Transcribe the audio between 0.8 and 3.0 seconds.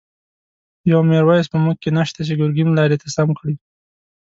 یو«میرویس» په مونږ کی نشته، چه گرگین لاری